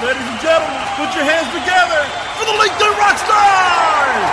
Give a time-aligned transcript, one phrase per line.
[0.00, 2.06] Ladies and gentlemen, put your hands together
[2.38, 4.30] for the LinkedIn Rockstars!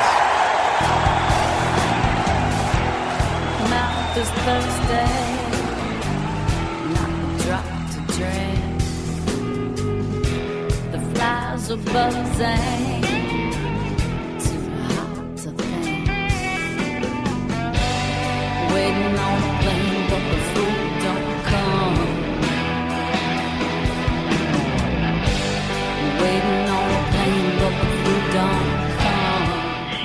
[3.72, 4.30] Mouth is
[7.50, 8.78] not to drink.
[10.92, 13.02] The flies are buzzing.
[18.72, 20.04] Waiting on a plane,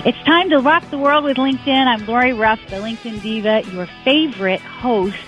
[0.02, 1.86] It's time to rock the world with LinkedIn.
[1.86, 5.18] I'm Lori Ruff, the LinkedIn Diva, your favorite host.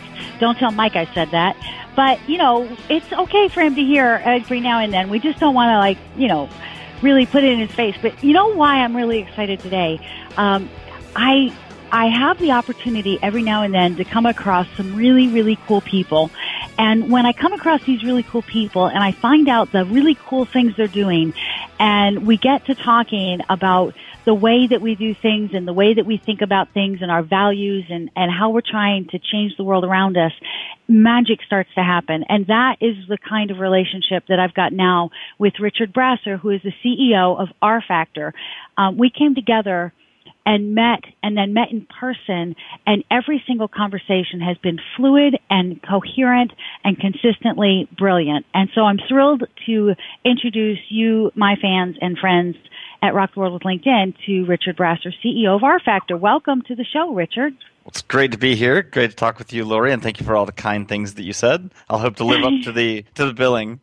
[0.40, 1.58] Don't tell Mike I said that.
[1.94, 5.10] But, you know, it's okay for him to hear every now and then.
[5.10, 6.48] We just don't want to, like, you know,
[7.02, 7.96] really put it in his face.
[8.00, 10.00] But you know why I'm really excited today?
[10.38, 10.70] Um,
[11.14, 11.54] I
[11.92, 15.82] I have the opportunity every now and then to come across some really, really cool
[15.82, 16.30] people.
[16.78, 20.14] And when I come across these really cool people and I find out the really
[20.14, 21.34] cool things they're doing
[21.78, 25.94] and we get to talking about the way that we do things and the way
[25.94, 29.56] that we think about things and our values and, and how we're trying to change
[29.56, 30.32] the world around us,
[30.88, 32.24] magic starts to happen.
[32.28, 36.50] And that is the kind of relationship that I've got now with Richard Brasser, who
[36.50, 38.32] is the CEO of rFactr.
[38.76, 39.92] Um, we came together
[40.44, 42.54] and met and then met in person
[42.86, 46.52] and every single conversation has been fluid and coherent
[46.84, 48.46] and consistently brilliant.
[48.54, 49.94] And so I'm thrilled to
[50.24, 52.56] introduce you, my fans and friends
[53.02, 56.18] at Rock the World with LinkedIn to Richard Brasser, CEO of rFactr.
[56.18, 57.54] Welcome to the show, Richard.
[57.86, 58.82] It's great to be here.
[58.82, 61.24] Great to talk with you, Lori, and thank you for all the kind things that
[61.24, 61.72] you said.
[61.90, 63.80] I'll hope to live up to the to the billing.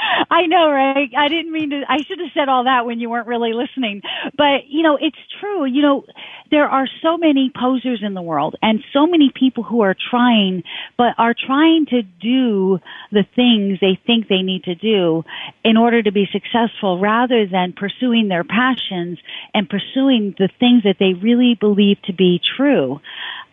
[0.30, 1.10] I know, right?
[1.16, 4.02] I didn't mean to, I should have said all that when you weren't really listening.
[4.36, 5.64] But, you know, it's true.
[5.64, 6.04] You know,
[6.50, 10.62] there are so many posers in the world and so many people who are trying,
[10.96, 12.78] but are trying to do
[13.12, 15.24] the things they think they need to do
[15.64, 19.18] in order to be successful rather than pursuing their passions
[19.54, 23.00] and pursuing the things that they really believe to be true.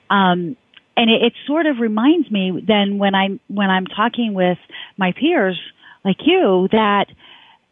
[0.09, 0.55] Um,
[0.95, 4.57] and it, it sort of reminds me then when I'm, when I'm talking with
[4.97, 5.59] my peers,
[6.07, 7.07] like you that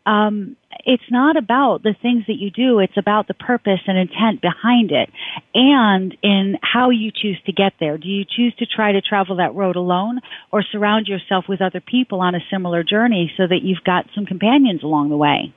[0.06, 2.79] um, it's not about the things that you do.
[2.79, 5.09] It's about the purpose and intent behind it
[5.53, 7.97] and in how you choose to get there.
[7.97, 10.19] Do you choose to try to travel that road alone
[10.51, 14.25] or surround yourself with other people on a similar journey so that you've got some
[14.25, 15.53] companions along the way?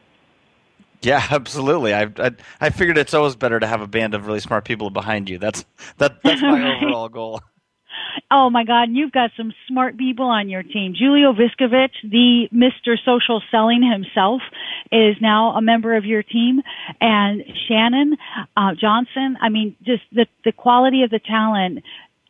[1.03, 1.93] Yeah, absolutely.
[1.93, 2.31] I, I
[2.61, 5.38] I figured it's always better to have a band of really smart people behind you.
[5.38, 5.65] That's
[5.99, 7.43] that that's my overall goal.
[8.31, 10.94] Oh my God, you've got some smart people on your team.
[10.98, 12.97] Julio Viskovich, the Mr.
[13.04, 14.42] Social Selling himself,
[14.92, 16.62] is now a member of your team.
[17.00, 18.16] And Shannon
[18.56, 21.84] uh, Johnson, I mean, just the, the quality of the talent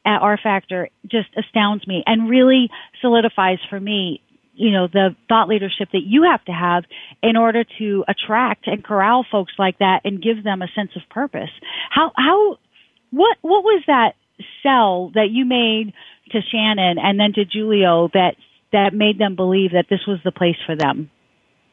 [0.06, 2.70] at rFactr just astounds me and really
[3.00, 4.22] solidifies for me
[4.54, 6.84] you know the thought leadership that you have to have
[7.22, 11.02] in order to attract and corral folks like that and give them a sense of
[11.10, 11.50] purpose
[11.90, 12.58] how how
[13.10, 14.14] what what was that
[14.62, 15.92] sell that you made
[16.30, 18.36] to Shannon and then to Julio that
[18.72, 21.10] that made them believe that this was the place for them?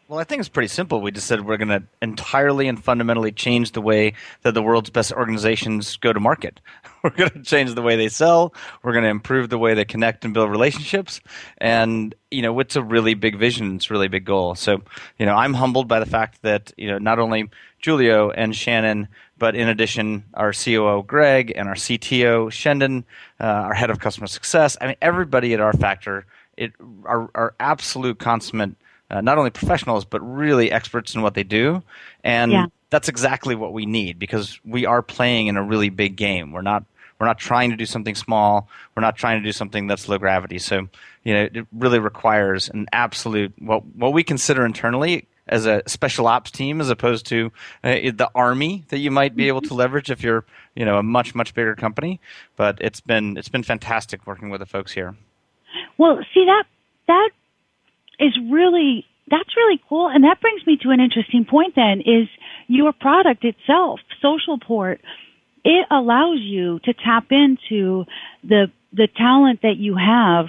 [0.07, 1.01] Well, I think it's pretty simple.
[1.01, 4.91] We just said we're going to entirely and fundamentally change the way that the world's
[4.91, 6.61] best organizations go to market.
[7.03, 8.53] We're going to change the way they sell.
[8.81, 11.21] We're going to improve the way they connect and build relationships.
[11.59, 13.75] And, you know, it's a really big vision.
[13.75, 14.55] It's a really big goal.
[14.55, 14.81] So,
[15.19, 17.49] you know, I'm humbled by the fact that, you know, not only
[17.83, 23.03] Julio and Shannon, but in addition, our COO Greg and our CTO Shendon,
[23.39, 24.75] uh, our head of customer success.
[24.81, 26.23] I mean, everybody at rFactr,
[26.57, 26.71] it
[27.05, 28.75] are absolute consummate,
[29.11, 31.83] uh, not only professionals but really experts in what they do,
[32.23, 32.65] and Yeah.
[32.89, 36.51] that's exactly what we need because we are playing in a really big game.
[36.51, 36.83] We're not
[37.19, 38.67] we're not trying to do something small.
[38.95, 40.59] We're not trying to do something that's low gravity.
[40.59, 40.89] So,
[41.23, 46.27] you know, it really requires an absolute what what we consider internally as a special
[46.27, 47.51] ops team as opposed to
[47.83, 50.43] uh, the army that you might be able to leverage if you're,
[50.75, 52.19] you know, a much much bigger company.
[52.57, 55.15] But it's been it's been fantastic working with the folks here.
[55.97, 56.63] Well, see that
[57.07, 57.29] that
[58.19, 61.73] is really that's really cool, and that brings me to an interesting point.
[61.75, 62.27] Then is
[62.67, 64.99] your product itself, SocialPort.
[65.63, 68.05] It allows you to tap into
[68.43, 70.45] the the talent that you have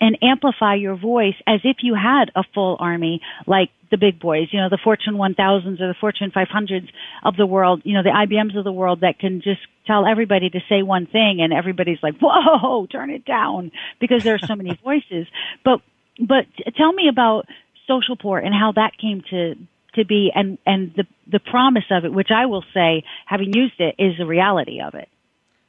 [0.00, 4.48] and amplify your voice as if you had a full army like the big boys,
[4.50, 6.88] you know, the Fortune 1000s or the Fortune 500s
[7.22, 10.50] of the world, you know, the IBMs of the world that can just tell everybody
[10.50, 13.70] to say one thing and everybody's like, whoa, turn it down
[14.00, 15.26] because there are so many voices.
[15.64, 15.80] But,
[16.18, 16.46] but
[16.76, 17.46] tell me about
[17.86, 19.54] social SocialPort and how that came to,
[19.94, 23.78] to be and, and the, the promise of it, which I will say, having used
[23.78, 25.08] it, is the reality of it.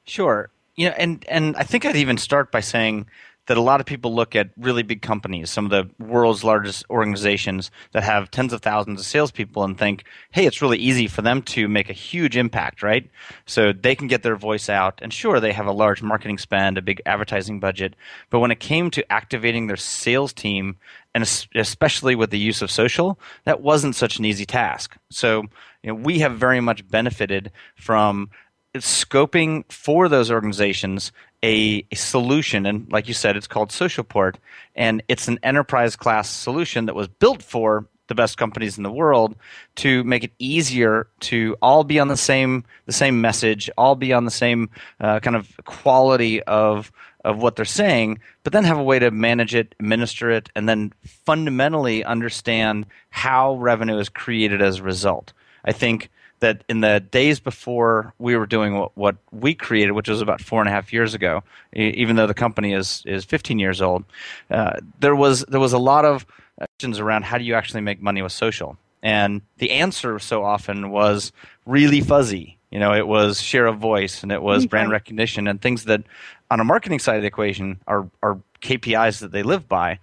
[0.05, 0.49] Sure.
[0.75, 3.07] You know, and, and I think I'd even start by saying
[3.47, 6.85] that a lot of people look at really big companies, some of the world's largest
[6.89, 11.21] organizations that have tens of thousands of salespeople, and think, hey, it's really easy for
[11.21, 13.09] them to make a huge impact, right?
[13.45, 14.99] So they can get their voice out.
[15.01, 17.95] And sure, they have a large marketing spend, a big advertising budget.
[18.29, 20.77] But when it came to activating their sales team,
[21.13, 21.23] and
[21.55, 24.97] especially with the use of social, that wasn't such an easy task.
[25.09, 25.43] So
[25.81, 28.29] you know, we have very much benefited from
[28.83, 31.11] scoping for those organizations
[31.43, 34.35] a, a, solution, and like you said, it's called SocialPort,
[34.75, 38.91] and it's an enterprise class solution that was built for the best companies in the
[38.91, 39.35] world
[39.75, 44.13] to make it easier to all be on the same the same message, all be
[44.13, 44.69] on the same
[44.99, 46.91] uh, kind of quality of
[47.23, 50.69] of what they're saying, but then have a way to manage it, administer it, and
[50.69, 55.33] then fundamentally understand how revenue is created as a result.
[55.63, 60.09] I think that in the days before we were doing what, what we created, which
[60.09, 61.43] was about four and a half years ago,
[61.73, 64.03] even though the company is is 15 years old,
[64.51, 66.25] uh, there was there was a lot of
[66.57, 70.89] questions around how do you actually make money with social, and the answer so often
[70.91, 71.31] was
[71.65, 72.57] really fuzzy.
[72.71, 76.03] You know, it was share of voice and it was brand recognition and things that,
[76.51, 79.99] on a marketing side of the equation, are are KPIs that they live by.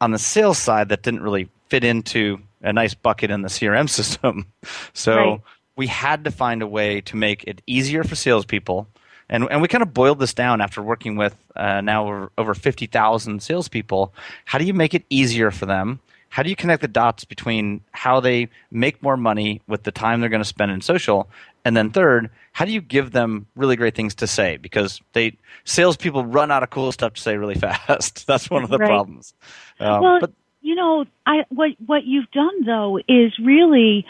[0.00, 3.88] On the sales side, that didn't really fit into a nice bucket in the CRM
[4.00, 4.46] system.
[4.94, 5.40] So right
[5.76, 8.88] we had to find a way to make it easier for salespeople.
[9.28, 12.54] And, and we kind of boiled this down after working with uh, now over, over
[12.54, 14.12] 50,000 salespeople.
[14.44, 16.00] How do you make it easier for them?
[16.28, 20.20] How do you connect the dots between how they make more money with the time
[20.20, 21.28] they're going to spend in social?
[21.64, 24.56] And then third, how do you give them really great things to say?
[24.56, 28.26] Because they salespeople run out of cool stuff to say really fast.
[28.26, 28.88] That's one of the right.
[28.88, 29.32] problems.
[29.80, 34.04] Um, well, but, you know, I, what what you've done though is really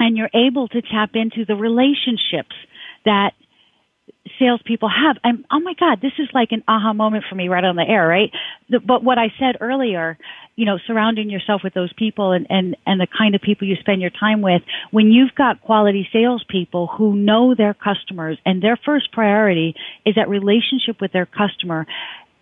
[0.00, 2.56] and you're able to tap into the relationships
[3.04, 3.32] that
[4.38, 5.16] salespeople have.
[5.22, 7.84] I'm, oh my God, this is like an aha moment for me right on the
[7.86, 8.30] air, right?
[8.68, 10.18] The, but what I said earlier,
[10.56, 13.76] you know, surrounding yourself with those people and, and, and the kind of people you
[13.76, 18.78] spend your time with, when you've got quality salespeople who know their customers and their
[18.84, 19.74] first priority
[20.04, 21.86] is that relationship with their customer,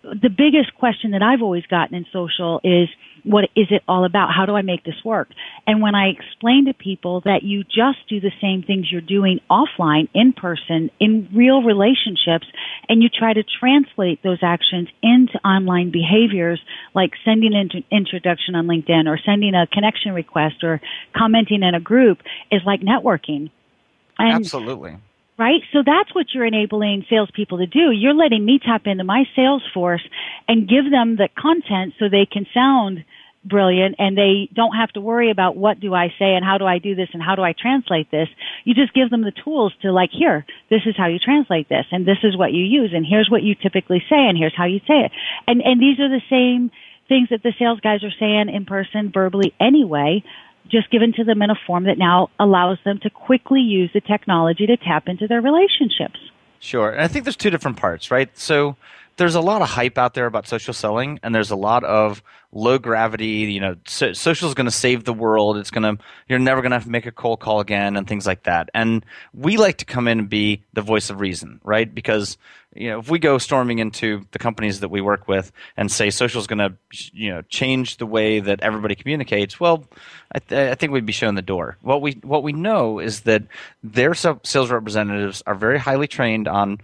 [0.03, 2.89] the biggest question that I've always gotten in social is,
[3.25, 4.31] what is it all about?
[4.35, 5.29] How do I make this work?
[5.67, 9.41] And when I explain to people that you just do the same things you're doing
[9.51, 12.47] offline, in person, in real relationships,
[12.89, 16.61] and you try to translate those actions into online behaviors
[16.95, 20.81] like sending an introduction on LinkedIn or sending a connection request or
[21.17, 22.19] commenting in a group
[22.51, 23.51] is like networking.
[24.19, 24.97] And Absolutely
[25.39, 25.63] right?
[25.73, 27.93] So that's what you're enabling salespeople to do.
[27.93, 30.03] You're letting me tap into my sales force
[30.49, 33.05] and give them the content so they can sound
[33.45, 36.67] brilliant and they don't have to worry about what do I say and how do
[36.67, 38.29] I do this and how do I translate this.
[38.65, 41.87] You just give them the tools to like, here, this is how you translate this
[41.93, 44.67] and this is what you use and here's what you typically say and here's how
[44.67, 45.13] you say it.
[45.47, 46.73] And, and these are the same
[47.09, 50.23] things that the sales guys are saying in person verbally anyway
[50.71, 54.01] just given to them in a form that now allows them to quickly use the
[54.01, 56.19] technology to tap into their relationships.
[56.61, 56.91] Sure.
[56.91, 58.37] And I think there's two different parts, right?
[58.37, 58.77] So
[59.17, 62.23] there's a lot of hype out there about social selling, and there's a lot of
[62.53, 63.53] low gravity.
[63.53, 65.57] You know, so, social is going to save the world.
[65.57, 68.07] It's going to you're never going to have to make a cold call again, and
[68.07, 68.71] things like that.
[68.75, 71.93] And we like to come in and be the voice of reason, right?
[71.93, 72.37] Because
[72.75, 76.11] you know, if we go storming into the companies that we work with and say
[76.11, 76.75] social is going to,
[77.13, 79.85] you know, change the way that everybody communicates, well,
[80.33, 81.79] I, th- I, think we'd be shown the door.
[81.81, 83.45] What we what we know is that
[83.83, 86.79] their sales representatives are very highly trained on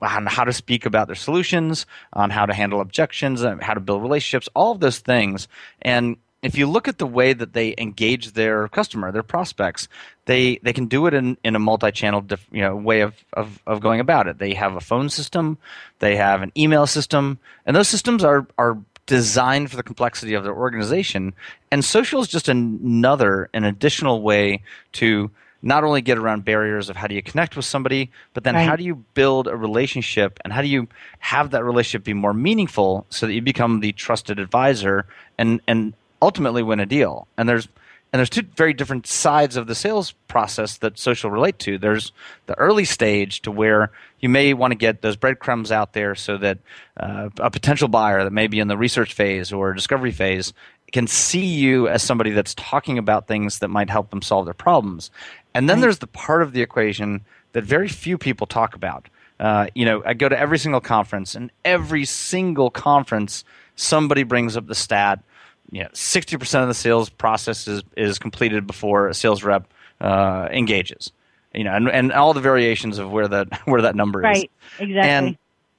[0.00, 3.80] on how to speak about their solutions, on how to handle objections, uh, how to
[3.80, 5.48] build relationships, all of those things,
[5.80, 9.88] and if you look at the way that they engage their customer, their prospects,
[10.26, 13.80] they they can do it in, in a multi-channel you know way of, of, of
[13.80, 14.38] going about it.
[14.38, 15.58] They have a phone system,
[15.98, 20.44] they have an email system, and those systems are are designed for the complexity of
[20.44, 21.32] their organization.
[21.70, 25.30] And social is just another, an additional way to
[25.62, 28.66] not only get around barriers of how do you connect with somebody, but then right.
[28.68, 30.86] how do you build a relationship and how do you
[31.18, 35.06] have that relationship be more meaningful so that you become the trusted advisor
[35.38, 37.26] and and ultimately win a deal.
[37.36, 37.68] And there's
[38.12, 41.76] And there's two very different sides of the sales process that social relate to.
[41.76, 42.12] There's
[42.46, 46.38] the early stage to where you may want to get those breadcrumbs out there so
[46.38, 46.58] that
[46.96, 50.54] uh, a potential buyer that may be in the research phase or discovery phase
[50.92, 54.54] can see you as somebody that's talking about things that might help them solve their
[54.54, 55.10] problems.
[55.54, 55.82] And then right.
[55.82, 59.08] there's the part of the equation that very few people talk about.
[59.40, 64.56] Uh, you know, I go to every single conference, and every single conference, somebody brings
[64.56, 65.22] up the stat.
[65.70, 69.66] You know, sixty percent of the sales process is, is completed before a sales rep
[70.00, 71.12] uh, engages.
[71.52, 74.24] You know, and, and all the variations of where that where that number is.
[74.24, 74.50] Right.
[74.78, 75.10] Exactly.
[75.10, 75.38] And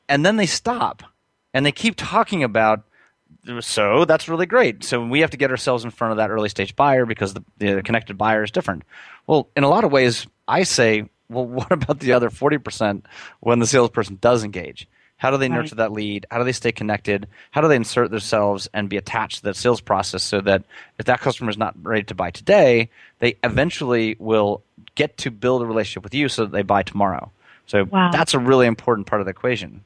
[0.10, 1.04] and then they stop,
[1.54, 2.84] and they keep talking about
[3.62, 4.84] so that's really great.
[4.84, 7.44] So we have to get ourselves in front of that early stage buyer because the,
[7.58, 8.84] the connected buyer is different.
[9.26, 13.04] Well, in a lot of ways, I say, well, what about the other 40%
[13.40, 14.88] when the salesperson does engage?
[15.18, 16.28] How do they nurture that lead?
[16.30, 17.28] How do they stay connected?
[17.50, 20.64] How do they insert themselves and be attached to that sales process so that
[21.00, 24.62] if that customer is not ready to buy today, they eventually will
[24.94, 27.32] get to build a relationship with you so that they buy tomorrow.
[27.66, 28.12] So wow.
[28.12, 29.84] that's a really important part of the equation.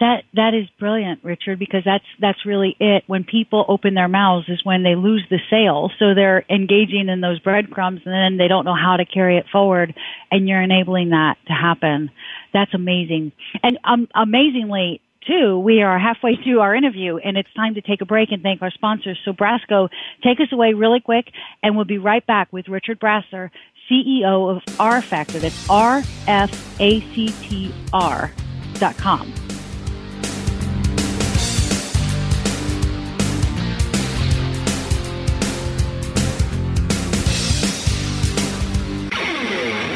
[0.00, 3.02] That that is brilliant, Richard, because that's that's really it.
[3.08, 5.90] When people open their mouths is when they lose the sale.
[5.98, 9.46] So they're engaging in those breadcrumbs and then they don't know how to carry it
[9.50, 9.94] forward
[10.30, 12.10] and you're enabling that to happen.
[12.52, 13.32] That's amazing.
[13.62, 18.00] And um, amazingly, too, we are halfway through our interview and it's time to take
[18.00, 19.18] a break and thank our sponsors.
[19.24, 19.88] So Brasco,
[20.22, 21.26] take us away really quick
[21.62, 23.50] and we'll be right back with Richard Brasser,
[23.90, 25.40] CEO of rFactr.
[25.40, 26.04] That's R-F-A-C-T-R
[28.74, 29.32] dot com.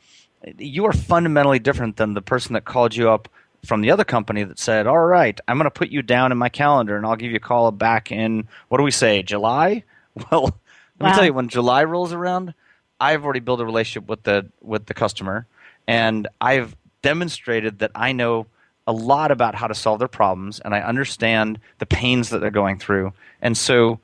[0.58, 3.28] you are fundamentally different than the person that called you up
[3.64, 6.38] from the other company that said, "All right, I'm going to put you down in
[6.38, 9.84] my calendar, and I'll give you a call back in what do we say, July?"
[10.30, 11.06] Well, let wow.
[11.06, 12.52] me tell you, when July rolls around,
[12.98, 15.46] I've already built a relationship with the with the customer,
[15.86, 18.46] and I've demonstrated that I know
[18.90, 22.50] a lot about how to solve their problems and I understand the pains that they're
[22.50, 23.12] going through.
[23.40, 24.00] And so,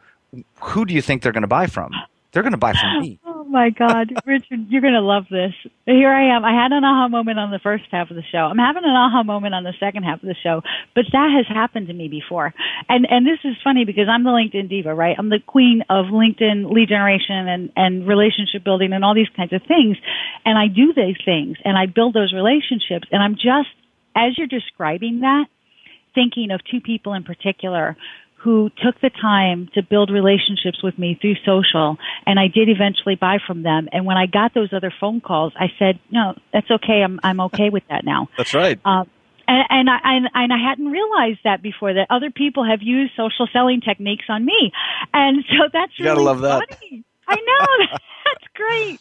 [0.62, 1.90] who do you think they're going to buy from?
[2.30, 3.18] They're going to buy from me.
[3.46, 5.52] Oh my God, Richard, you're going to love this.
[5.86, 6.44] Here I am.
[6.44, 8.38] I had an aha moment on the first half of the show.
[8.38, 10.62] I'm having an aha moment on the second half of the show,
[10.96, 12.52] but that has happened to me before.
[12.88, 15.14] And and this is funny because I'm the LinkedIn diva, right?
[15.16, 19.52] I'm the queen of LinkedIn lead generation and and relationship building and all these kinds
[19.52, 19.96] of things.
[20.44, 23.70] And I do these things and I build those relationships and I'm just
[24.16, 25.46] as you're describing that,
[26.14, 27.96] thinking of two people in particular
[28.46, 31.96] who took the time to build relationships with me through social
[32.26, 33.88] and I did eventually buy from them.
[33.92, 37.02] And when I got those other phone calls, I said, no, that's okay.
[37.02, 38.28] I'm, I'm okay with that now.
[38.36, 38.78] That's right.
[38.84, 39.10] Um,
[39.48, 43.12] and, and I and, and I hadn't realized that before that other people have used
[43.16, 44.72] social selling techniques on me,
[45.14, 46.66] and so that's you really gotta love funny.
[46.90, 47.04] That.
[47.28, 49.00] I know that's great.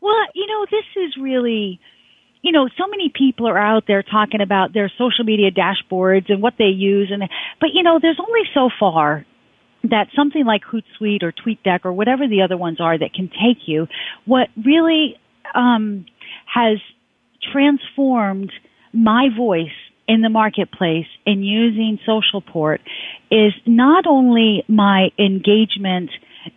[0.00, 1.80] Well, you know, this is really
[2.42, 6.42] you know, so many people are out there talking about their social media dashboards and
[6.42, 7.22] what they use and,
[7.60, 9.26] but you know, there's only so far
[9.84, 13.66] that something like Hootsuite or TweetDeck or whatever the other ones are that can take
[13.66, 13.86] you.
[14.24, 15.16] What really,
[15.54, 16.06] um,
[16.52, 16.78] has
[17.52, 18.52] transformed
[18.92, 19.68] my voice
[20.06, 22.78] in the marketplace in using SocialPort
[23.30, 26.10] is not only my engagement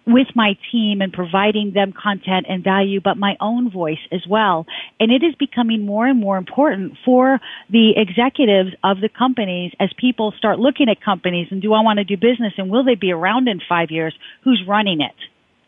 [0.05, 4.65] with my team and providing them content and value, but my own voice as well.
[4.99, 9.89] And it is becoming more and more important for the executives of the companies as
[9.97, 12.95] people start looking at companies and do I want to do business and will they
[12.95, 14.13] be around in five years?
[14.43, 15.15] Who's running it?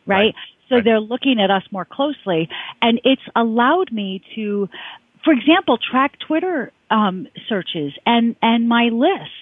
[0.06, 0.18] right?
[0.18, 0.36] right.
[0.70, 0.84] So right.
[0.84, 2.50] they're looking at us more closely.
[2.82, 4.70] And it's allowed me to,
[5.24, 9.34] for example, track Twitter um, searches and, and my lists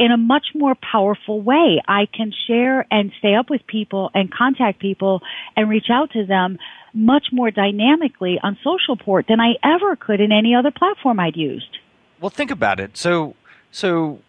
[0.00, 1.80] in a much more powerful way.
[1.86, 5.20] I can share and stay up with people and contact people
[5.54, 6.58] and reach out to them
[6.94, 11.78] much more dynamically on SocialPort than I ever could in any other platform I'd used.
[12.18, 12.96] Well, think about it.
[12.96, 13.36] So,
[13.70, 14.20] so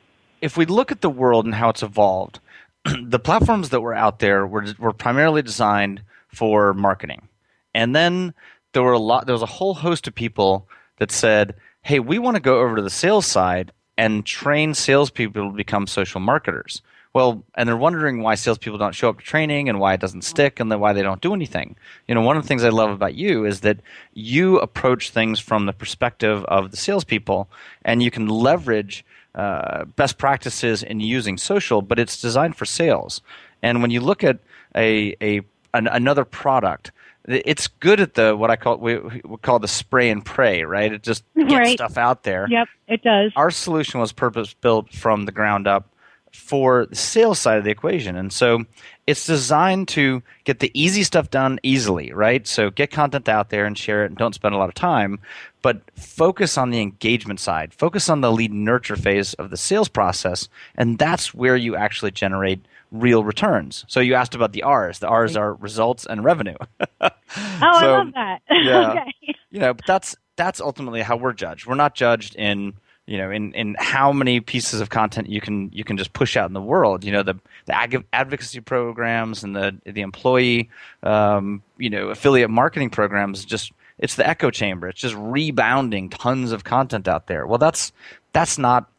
[0.42, 2.40] if we look at the world and how it's evolved,
[3.02, 7.28] the platforms that were out there were were primarily designed for marketing,
[7.74, 8.34] and then
[8.74, 9.26] there were a lot.
[9.26, 12.78] There was a whole host of people that said, "Hey, we want to go over
[12.78, 16.82] to the sales side and train salespeople to become social marketers.
[17.14, 20.24] Well, and they're wondering why salespeople don't show up to training and why it doesn't
[20.24, 21.76] stick and then why they don't do anything.
[22.08, 23.78] You know, one of the things I love about you is that
[24.16, 27.48] you approach things from the perspective of the salespeople
[27.86, 33.22] and you can leverage uh, best practices in using social, but it's designed for sales.
[33.62, 34.40] And when you look at
[34.76, 35.42] a, a
[35.76, 36.92] an, another product
[37.28, 40.92] it's good at the what I call we, we call the spray and pray, right?
[40.92, 41.78] It just gets right.
[41.78, 42.48] stuff out there.
[42.50, 43.32] Yep, it does.
[43.36, 45.88] Our solution was purpose built from the ground up
[46.32, 48.66] for the sales side of the equation, and so
[49.08, 52.48] it's designed to get the easy stuff done easily, right?
[52.48, 55.20] So get content out there and share it, and don't spend a lot of time,
[55.62, 57.74] but focus on the engagement side.
[57.74, 62.12] Focus on the lead nurture phase of the sales process, and that's where you actually
[62.12, 63.86] generate real returns.
[63.88, 65.00] So you asked about the R's.
[65.00, 66.58] The R's are results and revenue.
[67.02, 68.42] oh, so, I love that.
[68.52, 69.36] yeah, okay.
[69.50, 71.66] You know, but that's that's ultimately how we're judged.
[71.66, 72.74] We're not judged in
[73.12, 76.38] you know in, in how many pieces of content you can you can just push
[76.38, 77.04] out in the world.
[77.04, 80.70] You know the the ag- advocacy programs and the the employee
[81.04, 83.44] um, you know affiliate marketing programs.
[83.44, 84.88] Just it's the echo chamber.
[84.88, 87.46] It's just rebounding tons of content out there.
[87.46, 87.92] Well, that's
[88.32, 88.90] that's not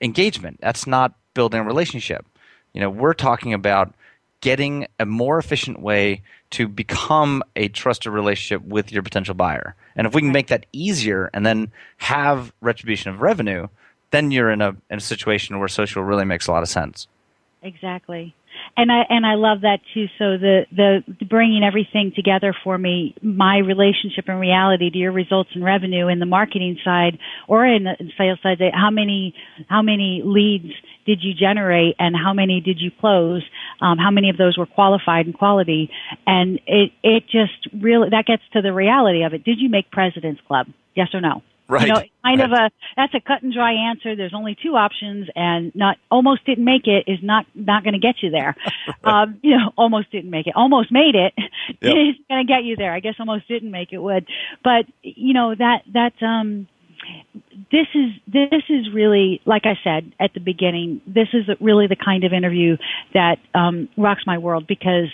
[0.00, 0.60] engagement.
[0.62, 2.24] That's not building a relationship.
[2.72, 3.92] You know, we're talking about
[4.40, 9.74] getting a more efficient way to become a trusted relationship with your potential buyer.
[9.96, 13.68] And if we can make that easier and then have retribution of revenue,
[14.10, 17.08] then you're in a in a situation where social really makes a lot of sense.
[17.62, 18.34] Exactly.
[18.76, 20.06] And I and I love that too.
[20.18, 25.50] So the the bringing everything together for me, my relationship and reality to your results
[25.54, 28.60] and revenue in the marketing side or in the sales side.
[28.72, 29.34] How many
[29.68, 30.72] how many leads
[31.08, 33.42] did you generate and how many did you close?
[33.80, 35.90] Um, how many of those were qualified and quality?
[36.26, 39.42] And it it just really that gets to the reality of it.
[39.42, 40.66] Did you make President's Club?
[40.94, 41.42] Yes or no?
[41.66, 41.86] Right.
[41.86, 42.40] You know, kind right.
[42.40, 44.16] of a that's a cut and dry answer.
[44.16, 48.00] There's only two options, and not almost didn't make it is not not going to
[48.00, 48.54] get you there.
[49.02, 49.22] right.
[49.22, 50.54] um, you know, almost didn't make it.
[50.56, 51.32] Almost made it
[51.80, 51.96] yep.
[51.96, 52.92] is going to get you there.
[52.92, 54.26] I guess almost didn't make it would,
[54.62, 56.68] but you know that that um
[57.70, 61.00] this is this is really like I said at the beginning.
[61.06, 62.76] This is really the kind of interview
[63.14, 65.08] that um, rocks my world because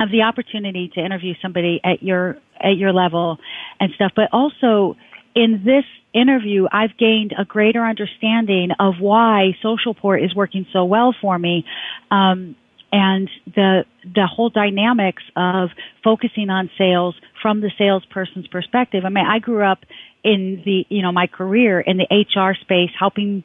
[0.00, 3.38] of the opportunity to interview somebody at your at your level
[3.80, 4.96] and stuff, but also
[5.34, 11.14] in this interview, I've gained a greater understanding of why SocialPort is working so well
[11.20, 11.64] for me.
[12.10, 12.56] Um,
[12.92, 15.70] and the the whole dynamics of
[16.04, 19.04] focusing on sales from the salesperson's perspective.
[19.06, 19.78] I mean, I grew up
[20.24, 23.44] in the you know my career in the HR space, helping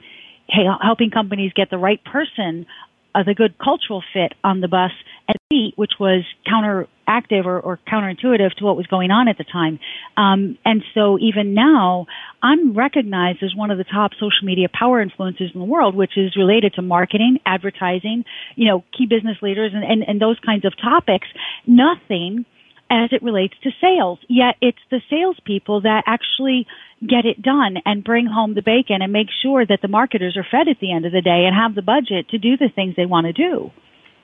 [0.49, 2.65] helping companies get the right person,
[3.13, 4.91] uh, the good cultural fit on the bus,
[5.27, 5.37] and
[5.75, 9.79] which was counteractive or, or counterintuitive to what was going on at the time.
[10.15, 12.05] Um, and so even now,
[12.43, 16.17] I'm recognized as one of the top social media power influencers in the world, which
[16.17, 20.65] is related to marketing, advertising, you know, key business leaders and, and, and those kinds
[20.65, 21.27] of topics.
[21.65, 22.45] Nothing
[22.89, 24.19] as it relates to sales.
[24.27, 26.67] Yet it's the salespeople that actually
[27.01, 30.47] get it done and bring home the bacon and make sure that the marketers are
[30.49, 32.95] fed at the end of the day and have the budget to do the things
[32.95, 33.71] they want to do.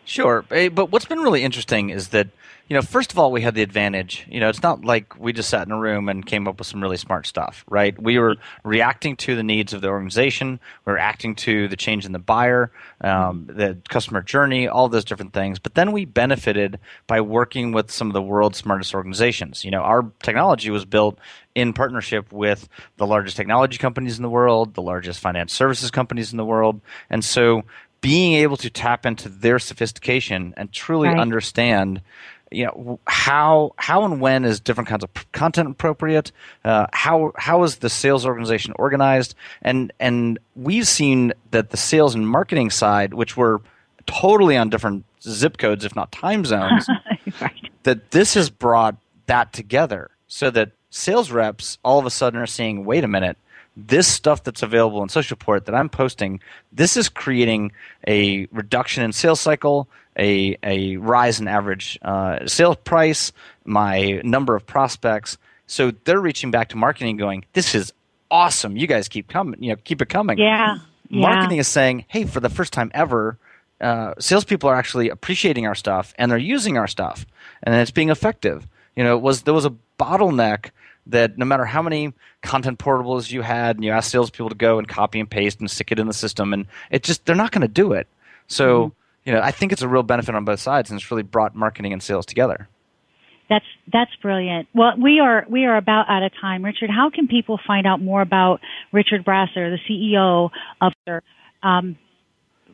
[0.06, 2.28] Sure, eh, but what's been really interesting is that
[2.70, 4.26] you know, first of all, we had the advantage.
[4.30, 6.68] You know, it's not like we just sat in a room and came up with
[6.68, 8.02] some really smart stuff, right?
[8.02, 10.60] We were reacting to the needs of the organization.
[10.86, 15.04] We were acting to the change in the buyer, um, the customer journey, all those
[15.04, 15.60] different things.
[15.60, 19.66] But then we benefited by working with some of the world's smartest organizations.
[19.66, 21.20] You know, our technology was built
[21.56, 26.32] in partnership with the largest technology companies in the world, the largest finance services companies
[26.32, 27.64] in the world, and so
[28.04, 31.18] being able to tap into their sophistication and truly right.
[31.18, 32.02] understand
[32.52, 36.32] you know how how and when is different kinds of content appropriate
[36.66, 42.14] uh, how how is the sales organization organized and and we've seen that the sales
[42.14, 43.62] and marketing side which were
[44.06, 46.86] totally on different zip codes if not time zones
[47.42, 47.72] right.
[47.84, 52.46] that this has brought that together so that sales reps all of a sudden are
[52.46, 53.38] saying wait a minute
[53.76, 56.40] this stuff that's available in social SocialPort that I'm posting,
[56.72, 57.72] this is creating
[58.08, 63.32] a reduction in sales cycle, a, a rise in average uh, sales price,
[63.66, 65.38] my number of prospects.
[65.66, 67.94] So they're reaching back to marketing going, this is
[68.30, 68.78] awesome.
[68.78, 70.38] You guys keep coming, you know, keep it coming.
[70.38, 70.78] Yeah.
[71.10, 71.62] Marketing yeah.
[71.62, 73.38] is saying, hey, for the first time ever,
[73.82, 77.26] uh, salespeople are actually appreciating our stuff and they're using our stuff
[77.64, 78.68] and it's being effective.
[78.96, 80.70] You know, it was there was a bottleneck
[81.08, 84.80] that no matter how many content portables you had and you asked salespeople to go
[84.80, 87.52] and copy and paste and stick it in the system and it just they're not
[87.52, 88.08] going to do it.
[88.48, 89.30] So, mm-hmm.
[89.30, 91.56] you know, I think it's a real benefit on both sides and it's really brought
[91.56, 92.68] marketing and sales together.
[93.50, 94.70] That's that's brilliant.
[94.74, 96.64] Well, we are we are about out of time.
[96.64, 98.62] Richard, how can people find out more about
[98.92, 100.50] Richard Brasser, the CEO
[100.82, 100.94] of
[101.62, 101.98] um,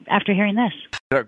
[0.09, 0.73] after hearing this?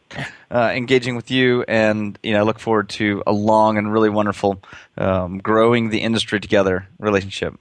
[0.50, 4.08] uh, engaging with you, and you know, I look forward to a long and really
[4.08, 4.60] wonderful
[4.96, 7.54] um, growing the industry together relationship.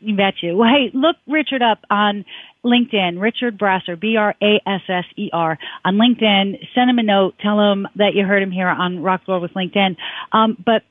[0.00, 0.56] You bet you.
[0.56, 2.24] Well, hey, look Richard up on
[2.64, 6.58] LinkedIn, Richard Brasser, B R A S S E R, on LinkedIn.
[6.74, 7.34] Send him a note.
[7.40, 9.96] Tell him that you heard him here on Rock World with LinkedIn.
[10.32, 10.82] Um, but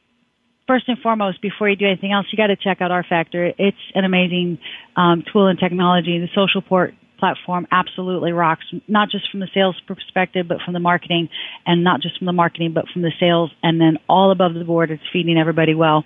[0.68, 3.56] first and foremost, before you do anything else, you got to check out rFactr.
[3.58, 4.60] It's an amazing
[4.96, 6.20] um, tool and technology.
[6.20, 11.30] The SocialPort platform absolutely rocks, not just from the sales perspective, but from the marketing,
[11.66, 14.64] and not just from the marketing, but from the sales, and then all above the
[14.64, 16.04] board, it's feeding everybody well.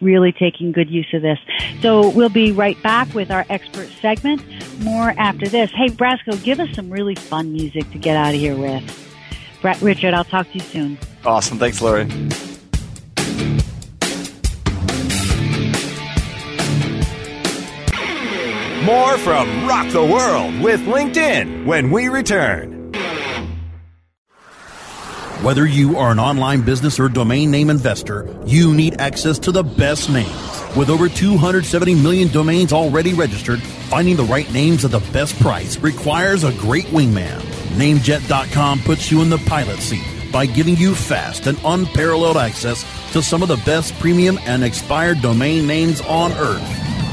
[0.00, 1.38] Really taking good use of this.
[1.80, 4.42] So we'll be right back with our expert segment.
[4.80, 5.70] More after this.
[5.72, 8.98] Hey, Brasco, give us some really fun music to get out of here with.
[9.60, 10.98] Brett Richard, I'll talk to you soon.
[11.24, 11.58] Awesome.
[11.58, 12.08] Thanks, Lori.
[18.84, 22.92] More from Rock the World with LinkedIn when we return.
[25.40, 29.62] Whether you are an online business or domain name investor, you need access to the
[29.62, 30.32] best names.
[30.76, 35.78] With over 270 million domains already registered, finding the right names at the best price
[35.78, 37.38] requires a great wingman.
[37.76, 43.22] Namejet.com puts you in the pilot seat by giving you fast and unparalleled access to
[43.22, 46.91] some of the best premium and expired domain names on earth.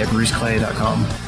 [0.00, 1.27] at bruceclay.com.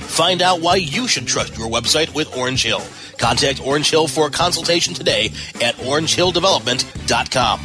[0.11, 2.83] Find out why you should trust your website with Orange Hill.
[3.17, 5.27] Contact Orange Hill for a consultation today
[5.61, 7.61] at orangehilldevelopment.com.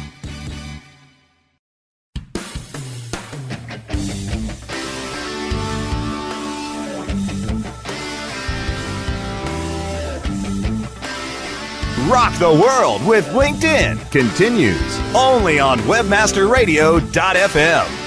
[12.09, 18.06] Rock the World with LinkedIn continues only on WebmasterRadio.fm.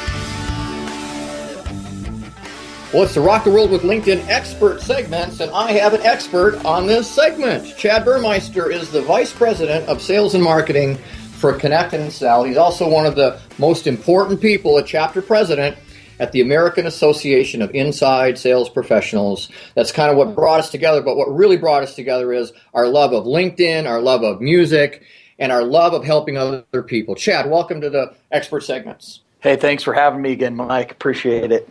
[2.93, 6.57] Well, it's the Rock the World with LinkedIn expert segments, and I have an expert
[6.65, 7.77] on this segment.
[7.77, 10.97] Chad Burmeister is the Vice President of Sales and Marketing
[11.37, 12.49] for ConnectAndSell.
[12.49, 15.79] He's also one of the most important people, a chapter president
[16.19, 19.51] at the American Association of Inside Sales Professionals.
[19.77, 22.89] That's kind of what brought us together, but what really brought us together is our
[22.89, 25.05] love of LinkedIn, our love of music,
[25.39, 27.15] and our love of helping other people.
[27.15, 29.21] Chad, welcome to the expert segments.
[29.39, 30.91] Hey, thanks for having me again, Mike.
[30.91, 31.69] Appreciate it.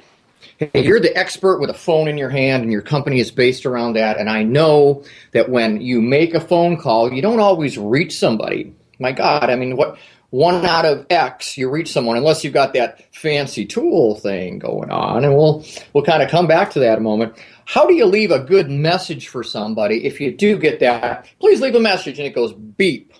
[0.57, 3.65] Hey, you're the expert with a phone in your hand, and your company is based
[3.65, 4.17] around that.
[4.17, 8.73] And I know that when you make a phone call, you don't always reach somebody.
[8.99, 9.97] My God, I mean, what
[10.29, 14.91] one out of X, you reach someone unless you've got that fancy tool thing going
[14.91, 15.23] on.
[15.23, 17.35] And we'll we'll kind of come back to that a moment.
[17.65, 21.27] How do you leave a good message for somebody if you do get that?
[21.39, 23.13] Please leave a message and it goes beep.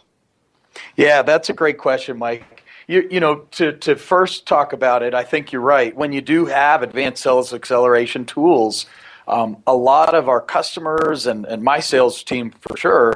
[0.96, 2.59] Yeah, that's a great question, Mike.
[2.90, 5.96] You, you know, to, to first talk about it, I think you're right.
[5.96, 8.88] When you do have advanced sales acceleration tools,
[9.28, 13.14] um, a lot of our customers and, and my sales team for sure,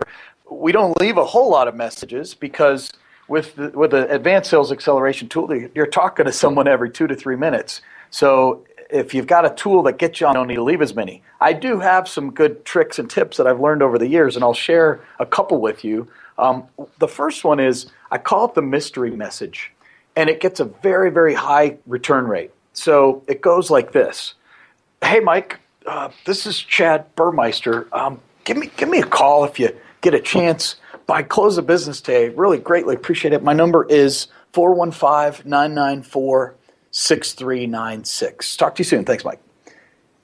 [0.49, 2.91] we don't leave a whole lot of messages because–
[3.27, 7.15] with the, with the advanced sales acceleration tool, you're talking to someone every two to
[7.15, 7.81] three minutes.
[8.09, 10.81] So if you've got a tool that gets you on, you don't need to leave
[10.81, 11.23] as many.
[11.39, 14.43] I do have some good tricks and tips that I've learned over the years, and
[14.43, 16.07] I'll share a couple with you.
[16.38, 16.65] Um,
[16.99, 19.71] the first one is I call it the mystery message,
[20.15, 22.52] and it gets a very, very high return rate.
[22.73, 24.36] So it goes like this
[25.04, 27.88] Hey, Mike, uh, this is Chad Burmeister.
[27.91, 30.76] Um, give, me, give me a call if you get a chance
[31.08, 33.41] by close of business day, really greatly appreciate it.
[33.41, 36.56] My number is 415 994
[36.91, 38.58] 6396.
[38.58, 39.06] Talk to you soon.
[39.06, 39.41] Thanks, Mike.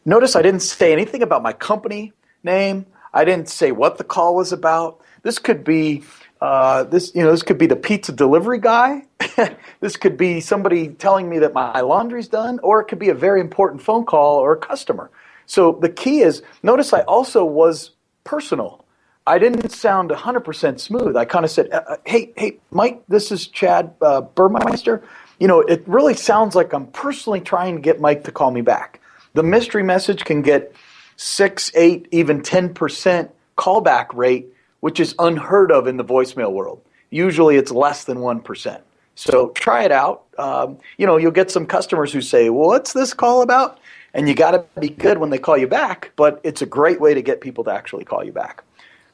[0.06, 2.86] Notice I didn't say anything about my company name.
[3.16, 5.02] I didn't say what the call was about.
[5.24, 6.04] This could be
[6.42, 9.04] uh, this you know this could be the pizza delivery guy.
[9.82, 13.14] this could be somebody telling me that my laundry's done, or it could be a
[13.14, 15.10] very important phone call or a customer.
[15.46, 17.92] So the key is notice I also was
[18.24, 18.86] personal.
[19.28, 21.16] I didn't sound 100% smooth.
[21.16, 25.04] I kind of said, uh, uh, "Hey, hey, Mike, this is Chad uh, Burmeister.
[25.40, 28.62] you know, it really sounds like I'm personally trying to get Mike to call me
[28.62, 29.02] back.
[29.34, 30.74] The mystery message can get
[31.16, 34.48] six, eight, even 10% callback rate,
[34.80, 36.82] which is unheard of in the voicemail world.
[37.10, 38.82] Usually it's less than 1%.
[39.16, 40.24] So try it out.
[40.38, 43.80] Um, you know, you'll get some customers who say, well, what's this call about?
[44.14, 47.02] And you got to be good when they call you back, but it's a great
[47.02, 48.64] way to get people to actually call you back.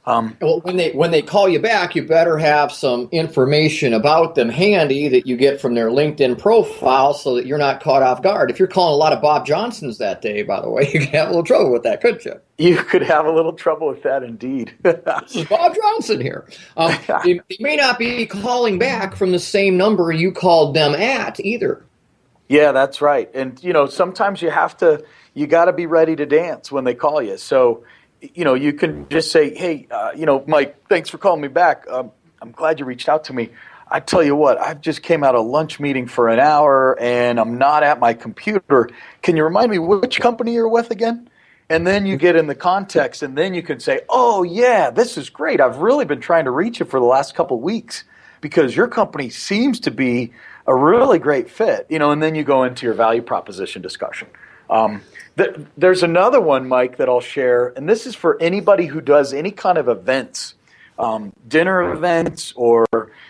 [0.07, 4.35] Um, well, when they when they call you back, you better have some information about
[4.35, 8.21] them handy that you get from their LinkedIn profile, so that you're not caught off
[8.21, 8.51] guard.
[8.51, 11.09] If you're calling a lot of Bob Johnsons that day, by the way, you could
[11.09, 12.39] have a little trouble with that, couldn't you?
[12.57, 14.73] You could have a little trouble with that, indeed.
[14.83, 16.47] this is Bob Johnson here.
[16.77, 20.93] Um, they, they may not be calling back from the same number you called them
[20.93, 21.83] at either.
[22.47, 23.29] Yeah, that's right.
[23.33, 26.83] And you know, sometimes you have to you got to be ready to dance when
[26.83, 27.37] they call you.
[27.37, 27.83] So
[28.33, 31.47] you know, you can just say, hey, uh, you know, Mike, thanks for calling me
[31.47, 31.85] back.
[31.89, 32.11] Um,
[32.41, 33.49] I'm glad you reached out to me.
[33.89, 37.39] I tell you what, I just came out of lunch meeting for an hour and
[37.39, 38.89] I'm not at my computer.
[39.21, 41.29] Can you remind me which company you're with again?
[41.69, 45.17] And then you get in the context and then you can say, oh, yeah, this
[45.17, 45.61] is great.
[45.61, 48.03] I've really been trying to reach you for the last couple of weeks
[48.41, 50.33] because your company seems to be
[50.67, 54.27] a really great fit, you know, and then you go into your value proposition discussion.
[54.69, 55.01] Um,
[55.77, 59.51] there's another one, Mike, that I'll share, and this is for anybody who does any
[59.51, 60.55] kind of events,
[60.97, 62.85] um, dinner events, or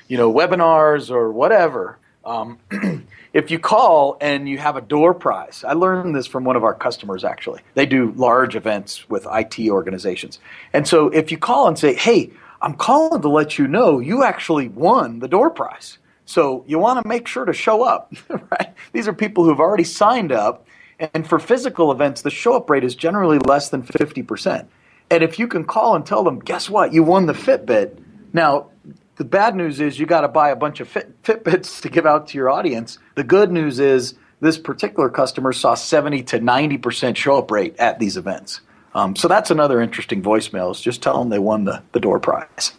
[0.07, 1.97] you know webinars or whatever.
[2.23, 2.59] Um,
[3.33, 6.63] if you call and you have a door prize, I learned this from one of
[6.63, 7.23] our customers.
[7.23, 10.39] Actually, they do large events with IT organizations,
[10.73, 14.23] and so if you call and say, "Hey, I'm calling to let you know you
[14.23, 18.13] actually won the door prize," so you want to make sure to show up.
[18.29, 18.73] Right?
[18.93, 20.65] These are people who've already signed up
[20.99, 24.67] and for physical events, the show up rate is generally less than 50%.
[25.11, 28.01] And if you can call and tell them, guess what, you won the Fitbit.
[28.33, 28.69] Now,
[29.17, 32.05] the bad news is you got to buy a bunch of Fit, Fitbits to give
[32.05, 32.97] out to your audience.
[33.15, 37.99] The good news is this particular customer saw 70 to 90% show up rate at
[37.99, 38.61] these events.
[38.93, 42.19] Um, so that's another interesting voicemail is just tell them they won the, the door
[42.19, 42.73] prize.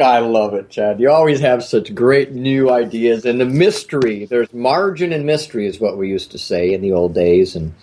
[0.00, 1.00] I love it, Chad.
[1.00, 4.26] You always have such great new ideas, and the mystery.
[4.26, 7.74] There's margin and mystery, is what we used to say in the old days, and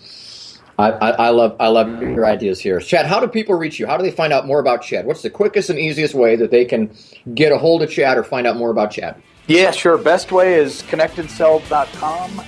[0.78, 3.06] I, I, I, love I love your ideas here, Chad.
[3.06, 3.86] How do people reach you?
[3.86, 5.06] How do they find out more about Chad?
[5.06, 6.94] What's the quickest and easiest way that they can
[7.34, 9.20] get a hold of Chad or find out more about Chad?
[9.46, 9.96] Yeah, sure.
[9.96, 12.42] Best way is connectandsell.com,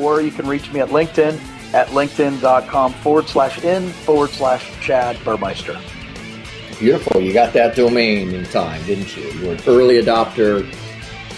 [0.00, 1.38] or you can reach me at LinkedIn
[1.74, 5.78] at linkedin.com forward slash in forward slash Chad Burmeister.
[6.78, 7.20] Beautiful.
[7.20, 9.22] You got that domain in time, didn't you?
[9.32, 10.66] You were an early adopter.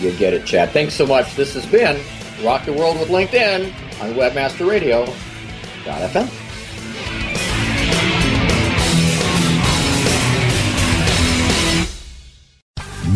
[0.01, 0.71] You get it, Chad.
[0.71, 1.35] Thanks so much.
[1.37, 2.01] This has been
[2.43, 3.67] Rock the World with LinkedIn
[4.01, 6.46] on WebmasterRadio.fm.